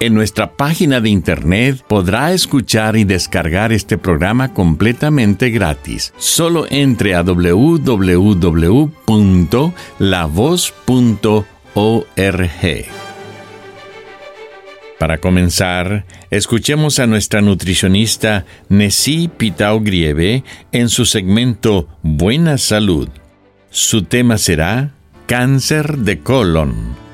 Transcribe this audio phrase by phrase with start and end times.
[0.00, 6.14] En nuestra página de internet podrá escuchar y descargar este programa completamente gratis.
[6.18, 8.28] Solo entre a www.lavoz.org.
[15.00, 23.08] Para comenzar, escuchemos a nuestra nutricionista Nessie Pitao Grieve en su segmento Buena Salud.
[23.70, 24.92] Su tema será
[25.26, 27.07] Cáncer de colon.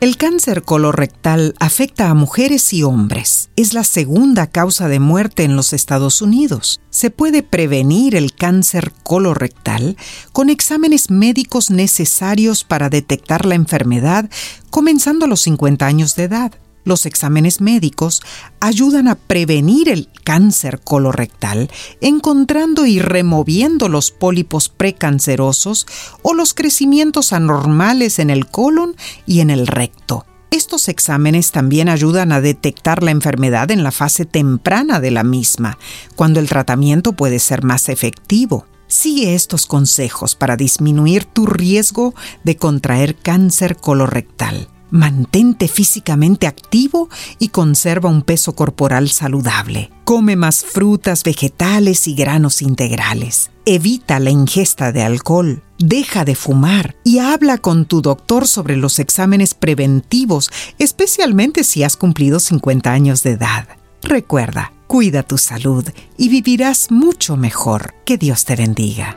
[0.00, 3.50] El cáncer colorectal afecta a mujeres y hombres.
[3.56, 6.80] Es la segunda causa de muerte en los Estados Unidos.
[6.88, 9.98] Se puede prevenir el cáncer colorectal
[10.32, 14.30] con exámenes médicos necesarios para detectar la enfermedad
[14.70, 16.52] comenzando a los 50 años de edad.
[16.84, 18.22] Los exámenes médicos
[18.60, 25.86] ayudan a prevenir el cáncer colorectal, encontrando y removiendo los pólipos precancerosos
[26.22, 30.26] o los crecimientos anormales en el colon y en el recto.
[30.50, 35.78] Estos exámenes también ayudan a detectar la enfermedad en la fase temprana de la misma,
[36.16, 38.66] cuando el tratamiento puede ser más efectivo.
[38.88, 44.68] Sigue estos consejos para disminuir tu riesgo de contraer cáncer colorectal.
[44.90, 47.08] Mantente físicamente activo
[47.38, 49.90] y conserva un peso corporal saludable.
[50.04, 53.50] Come más frutas, vegetales y granos integrales.
[53.66, 55.62] Evita la ingesta de alcohol.
[55.78, 61.96] Deja de fumar y habla con tu doctor sobre los exámenes preventivos, especialmente si has
[61.96, 63.68] cumplido 50 años de edad.
[64.02, 65.84] Recuerda, cuida tu salud
[66.16, 67.94] y vivirás mucho mejor.
[68.04, 69.16] Que Dios te bendiga.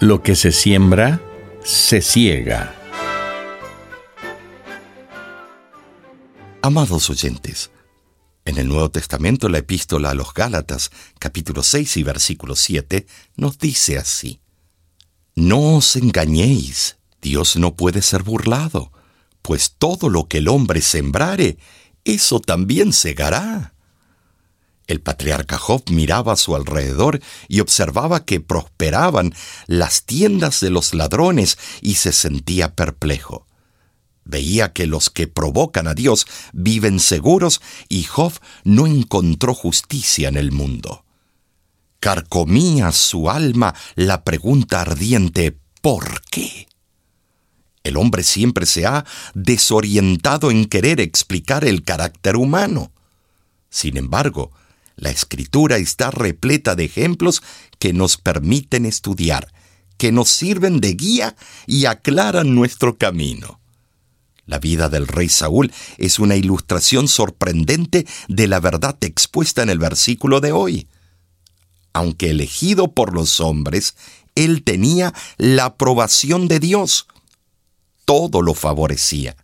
[0.00, 1.20] Lo que se siembra,
[1.64, 2.74] se ciega.
[6.62, 7.70] Amados oyentes,
[8.44, 13.58] en el Nuevo Testamento la epístola a los Gálatas, capítulo 6 y versículo 7, nos
[13.58, 14.40] dice así,
[15.34, 18.92] No os engañéis, Dios no puede ser burlado
[19.48, 21.56] pues todo lo que el hombre sembrare,
[22.04, 23.72] eso también segará.
[24.88, 29.34] El patriarca Job miraba a su alrededor y observaba que prosperaban
[29.66, 33.46] las tiendas de los ladrones y se sentía perplejo.
[34.24, 37.60] Veía que los que provocan a Dios viven seguros
[37.90, 38.32] y Job
[38.64, 41.04] no encontró justicia en el mundo.
[42.00, 46.66] Carcomía su alma la pregunta ardiente ¿por qué?
[47.84, 49.04] El hombre siempre se ha
[49.34, 52.92] desorientado en querer explicar el carácter humano.
[53.70, 54.52] Sin embargo,
[54.98, 57.42] la escritura está repleta de ejemplos
[57.78, 59.52] que nos permiten estudiar,
[59.96, 61.36] que nos sirven de guía
[61.66, 63.60] y aclaran nuestro camino.
[64.44, 69.78] La vida del rey Saúl es una ilustración sorprendente de la verdad expuesta en el
[69.78, 70.88] versículo de hoy.
[71.92, 73.94] Aunque elegido por los hombres,
[74.34, 77.06] él tenía la aprobación de Dios,
[78.04, 79.36] todo lo favorecía.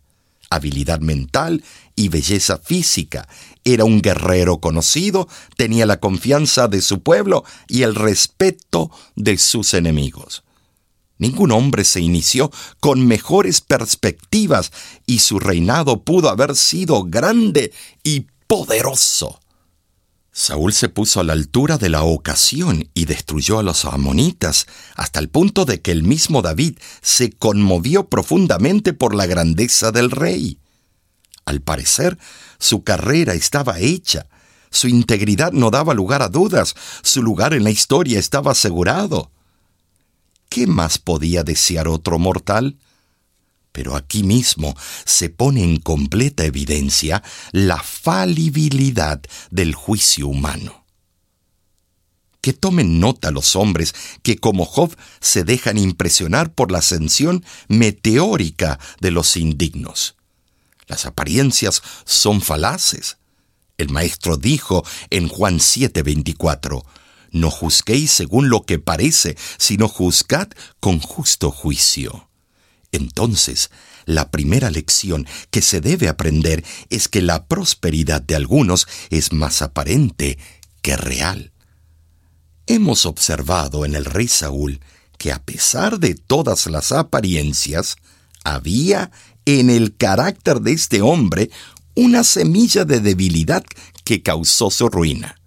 [0.49, 1.63] Habilidad mental
[1.95, 3.27] y belleza física.
[3.65, 5.27] Era un guerrero conocido,
[5.57, 10.43] tenía la confianza de su pueblo y el respeto de sus enemigos.
[11.17, 14.71] Ningún hombre se inició con mejores perspectivas
[15.05, 17.73] y su reinado pudo haber sido grande
[18.03, 19.39] y poderoso.
[20.31, 25.21] Saúl se puso a la altura de la ocasión y destruyó a los amonitas, hasta
[25.21, 30.59] el punto de que el mismo David se conmovió profundamente por la grandeza del rey.
[31.45, 32.17] Al parecer,
[32.59, 34.27] su carrera estaba hecha.
[34.71, 36.75] Su integridad no daba lugar a dudas.
[37.01, 39.31] Su lugar en la historia estaba asegurado.
[40.49, 42.77] ¿Qué más podía desear otro mortal?
[43.71, 44.75] Pero aquí mismo
[45.05, 50.85] se pone en completa evidencia la falibilidad del juicio humano.
[52.39, 53.93] Que tomen nota los hombres
[54.23, 60.15] que como Job se dejan impresionar por la ascensión meteórica de los indignos.
[60.87, 63.17] Las apariencias son falaces.
[63.77, 66.85] El maestro dijo en Juan 7:24,
[67.31, 70.49] No juzguéis según lo que parece, sino juzgad
[70.79, 72.29] con justo juicio.
[72.91, 73.71] Entonces,
[74.05, 79.61] la primera lección que se debe aprender es que la prosperidad de algunos es más
[79.61, 80.37] aparente
[80.81, 81.51] que real.
[82.67, 84.79] Hemos observado en el rey Saúl
[85.17, 87.97] que a pesar de todas las apariencias,
[88.43, 89.11] había
[89.45, 91.49] en el carácter de este hombre
[91.95, 93.63] una semilla de debilidad
[94.03, 95.39] que causó su ruina.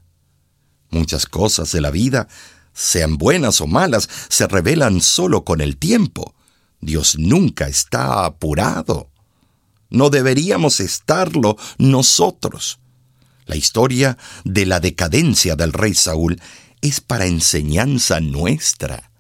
[0.91, 2.29] Muchas cosas de la vida,
[2.73, 6.35] sean buenas o malas, se revelan solo con el tiempo.
[6.81, 9.11] Dios nunca está apurado.
[9.91, 12.79] No deberíamos estarlo nosotros.
[13.47, 16.41] La historia de la decadencia del rey Saúl
[16.81, 19.11] es para enseñanza nuestra.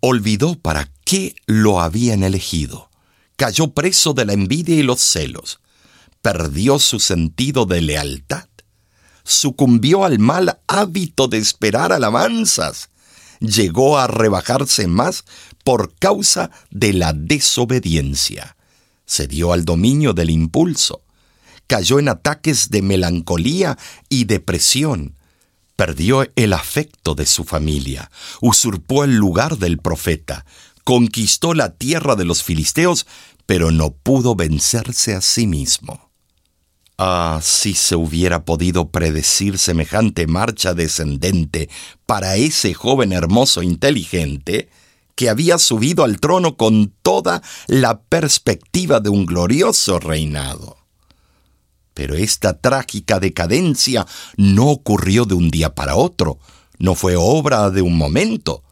[0.00, 2.87] Olvidó para qué lo habían elegido.
[3.38, 5.60] Cayó preso de la envidia y los celos.
[6.20, 8.48] Perdió su sentido de lealtad.
[9.24, 12.90] Sucumbió al mal hábito de esperar alabanzas
[13.40, 15.24] llegó a rebajarse más
[15.64, 18.56] por causa de la desobediencia.
[19.06, 21.02] Se dio al dominio del impulso.
[21.66, 25.14] Cayó en ataques de melancolía y depresión.
[25.76, 28.10] Perdió el afecto de su familia.
[28.40, 30.44] Usurpó el lugar del profeta.
[30.88, 33.06] Conquistó la tierra de los filisteos,
[33.44, 36.08] pero no pudo vencerse a sí mismo.
[36.96, 41.68] Ah, si se hubiera podido predecir semejante marcha descendente
[42.06, 44.70] para ese joven hermoso inteligente,
[45.14, 50.78] que había subido al trono con toda la perspectiva de un glorioso reinado.
[51.92, 54.06] Pero esta trágica decadencia
[54.38, 56.38] no ocurrió de un día para otro,
[56.78, 58.62] no fue obra de un momento,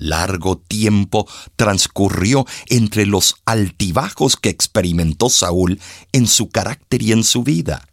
[0.00, 5.78] Largo tiempo transcurrió entre los altibajos que experimentó Saúl
[6.12, 7.86] en su carácter y en su vida.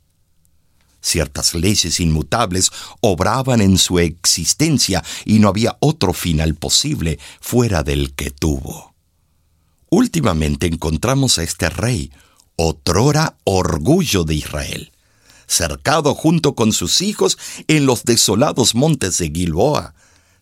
[1.01, 2.71] Ciertas leyes inmutables
[3.01, 8.95] obraban en su existencia y no había otro final posible fuera del que tuvo.
[9.89, 12.11] Últimamente encontramos a este rey,
[12.55, 14.93] otrora orgullo de Israel,
[15.45, 17.37] cercado junto con sus hijos
[17.67, 19.93] en los desolados montes de Gilboa,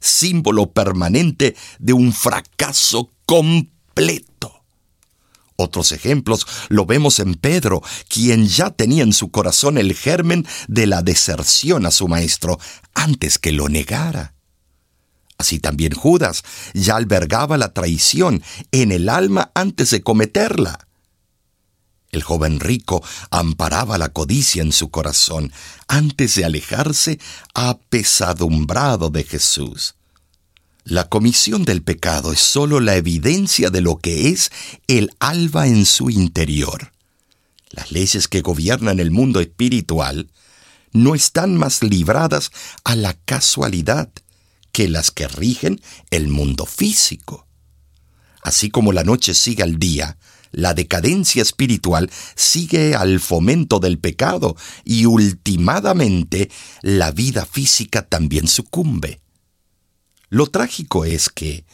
[0.05, 4.63] símbolo permanente de un fracaso completo.
[5.57, 10.85] Otros ejemplos lo vemos en Pedro, quien ya tenía en su corazón el germen de
[10.85, 12.59] la deserción a su maestro
[12.93, 14.33] antes que lo negara.
[15.37, 16.43] Así también Judas
[16.73, 20.87] ya albergaba la traición en el alma antes de cometerla.
[22.15, 25.51] El joven rico amparaba la codicia en su corazón
[25.89, 27.19] antes de alejarse
[27.53, 29.95] apesadumbrado de Jesús.
[30.85, 34.49] La comisión del pecado es sólo la evidencia de lo que es
[34.87, 36.93] el alba en su interior.
[37.71, 40.29] Las leyes que gobiernan el mundo espiritual
[40.93, 42.51] no están más libradas
[42.85, 44.09] a la casualidad
[44.71, 45.81] que las que rigen
[46.11, 47.45] el mundo físico.
[48.41, 50.17] Así como la noche sigue al día,
[50.55, 56.49] la decadencia espiritual sigue al fomento del pecado y ultimadamente
[56.81, 59.19] la vida física también sucumbe.
[60.29, 61.65] Lo trágico es que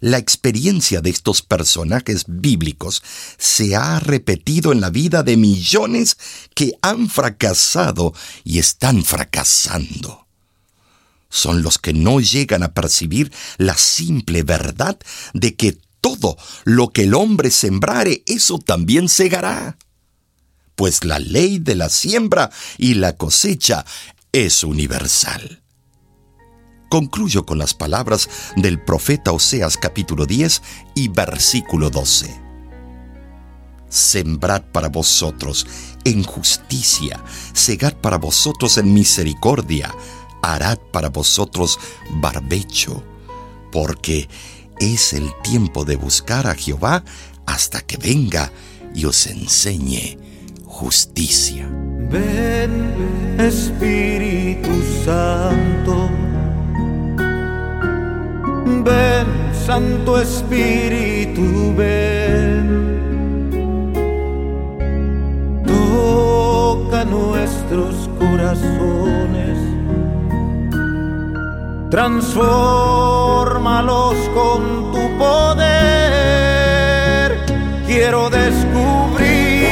[0.00, 3.02] la experiencia de estos personajes bíblicos
[3.36, 6.16] se ha repetido en la vida de millones
[6.54, 10.26] que han fracasado y están fracasando.
[11.28, 14.98] Son los que no llegan a percibir la simple verdad
[15.34, 19.78] de que todo lo que el hombre sembrare, eso también segará.
[20.74, 23.84] Pues la ley de la siembra y la cosecha
[24.32, 25.62] es universal.
[26.90, 30.62] Concluyo con las palabras del profeta Oseas capítulo 10
[30.96, 32.50] y versículo 12.
[33.88, 35.66] Sembrad para vosotros
[36.04, 39.94] en justicia, segad para vosotros en misericordia,
[40.42, 41.78] harad para vosotros
[42.10, 43.04] barbecho,
[43.70, 44.28] porque
[44.80, 47.04] es el tiempo de buscar a Jehová
[47.46, 48.50] hasta que venga
[48.94, 50.18] y os enseñe
[50.64, 51.68] justicia.
[52.10, 54.70] Ven, Espíritu
[55.04, 56.10] Santo.
[58.84, 59.26] Ven,
[59.66, 62.90] Santo Espíritu, ven.
[65.66, 66.10] Todo
[67.04, 69.49] nuestros corazones,
[71.90, 75.68] transfórmalos con tu poder.
[77.86, 79.68] Quiero descubrir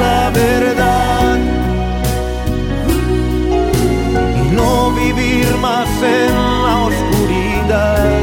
[0.00, 1.38] la verdad
[4.42, 6.34] y no vivir más en
[6.64, 8.22] la oscuridad.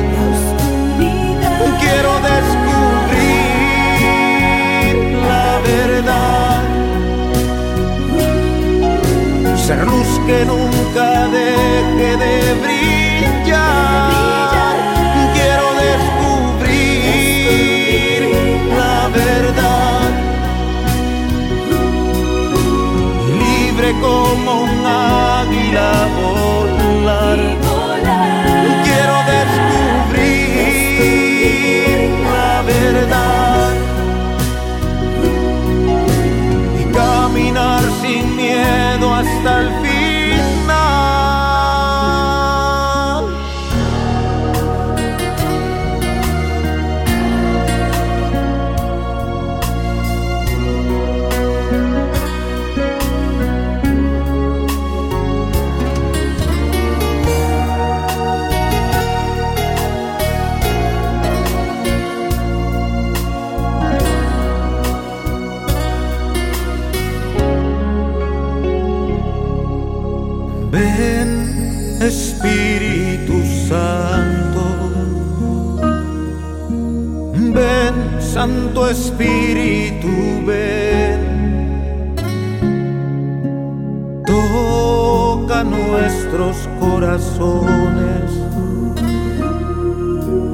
[1.81, 3.35] Quiero descubrir
[5.27, 6.63] la verdad
[9.57, 10.80] ser luz que nunca
[78.41, 80.10] Santo Espíritu,
[80.48, 81.21] ven.
[84.25, 88.31] Toca nuestros corazones,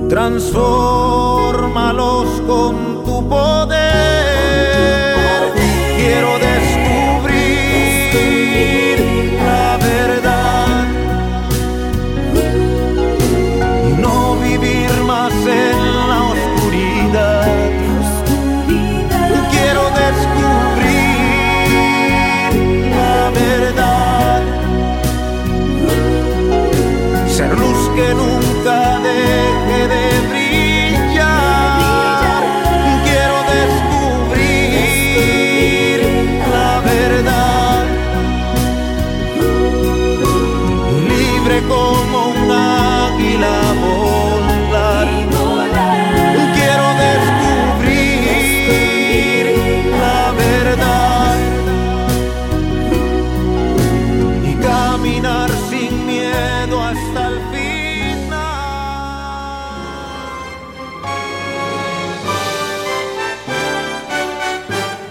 [0.10, 4.17] transfórmalos con tu poder.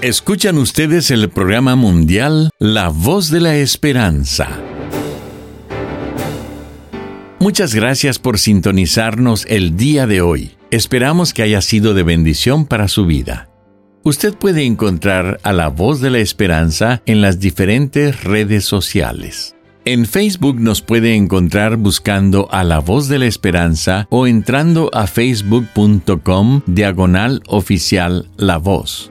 [0.07, 4.47] Escuchan ustedes el programa mundial La Voz de la Esperanza.
[7.41, 10.53] Muchas gracias por sintonizarnos el día de hoy.
[10.71, 13.51] Esperamos que haya sido de bendición para su vida.
[14.05, 19.57] Usted puede encontrar a La Voz de la Esperanza en las diferentes redes sociales.
[19.85, 25.09] En Facebook nos puede encontrar buscando a La Voz de la Esperanza o entrando a
[25.09, 29.11] facebook.com diagonal oficial La Voz.